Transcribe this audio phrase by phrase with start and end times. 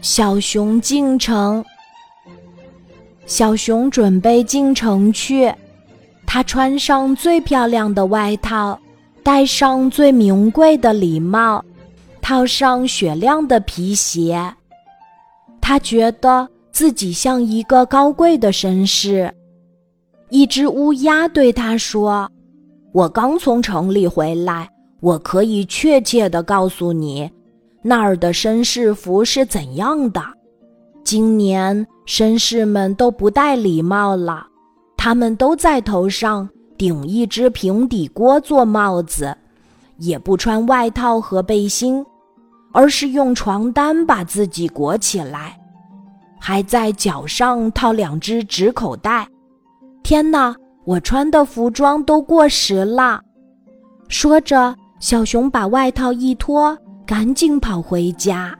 [0.00, 1.64] 小熊进城。
[3.26, 5.52] 小熊准备进城去，
[6.26, 8.78] 他穿上最漂亮的外套，
[9.22, 11.64] 戴上最名贵的礼帽，
[12.20, 14.54] 套上雪亮的皮鞋。
[15.60, 19.34] 他觉得自己像一个高贵的绅士。
[20.28, 22.30] 一只乌鸦对他说
[22.92, 24.68] ：“我刚从城里回来，
[25.00, 27.30] 我可以确切的告诉你，
[27.86, 30.20] 那儿的绅士服是怎样的。”
[31.04, 34.46] 今年绅士们都不戴礼帽了，
[34.96, 36.48] 他们都在头上
[36.78, 39.36] 顶一只平底锅做帽子，
[39.98, 42.04] 也不穿外套和背心，
[42.72, 45.60] 而是用床单把自己裹起来，
[46.40, 49.28] 还在脚上套两只纸口袋。
[50.02, 53.20] 天哪，我穿的服装都过时了！
[54.08, 56.76] 说着，小熊把外套一脱，
[57.06, 58.56] 赶紧跑回家。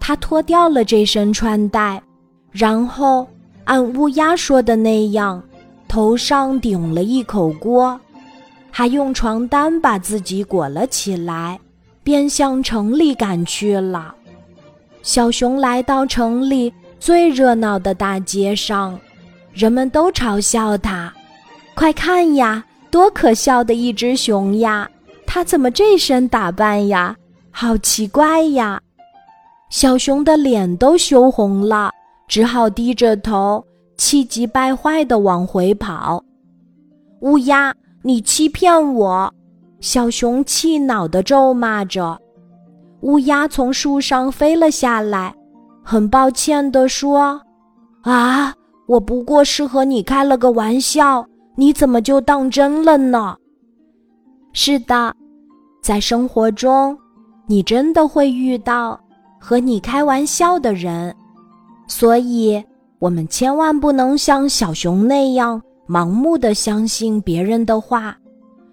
[0.00, 2.02] 他脱掉了这身穿戴，
[2.50, 3.26] 然后
[3.64, 5.42] 按乌鸦说的那样，
[5.88, 7.98] 头上顶了一口锅，
[8.70, 11.58] 还用床单把自己裹了起来，
[12.02, 14.14] 便向城里赶去了。
[15.02, 18.98] 小熊来到城里最热闹的大街上，
[19.52, 21.12] 人们都嘲笑他
[21.74, 24.88] ：“快看呀，多可笑的一只熊呀！
[25.26, 27.16] 它怎么这身打扮呀？
[27.56, 28.80] 好奇怪呀！”
[29.70, 31.92] 小熊的脸都羞红了，
[32.26, 33.64] 只好低着头，
[33.96, 36.22] 气急败坏地往回跑。
[37.20, 39.32] 乌鸦，你欺骗我！
[39.78, 42.18] 小熊气恼地咒骂着。
[43.02, 45.32] 乌鸦从树上飞了下来，
[45.82, 47.40] 很抱歉地说
[48.02, 48.52] ：“啊，
[48.88, 51.24] 我不过是和你开了个玩笑，
[51.56, 53.36] 你怎么就当真了呢？”
[54.52, 55.14] 是的，
[55.82, 56.96] 在生活中，
[57.46, 59.00] 你真的会遇到。
[59.46, 61.14] 和你开玩笑的人，
[61.86, 62.64] 所以
[62.98, 68.16] 我们千万不能像小熊那样盲目的相信别人的话。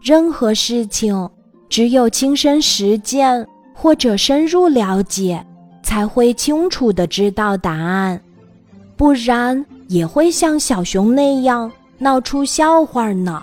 [0.00, 1.28] 任何事情，
[1.68, 5.44] 只有亲身实践或者深入了解，
[5.82, 8.20] 才会清楚的知道答案，
[8.96, 11.68] 不然也会像小熊那样
[11.98, 13.42] 闹出笑话呢。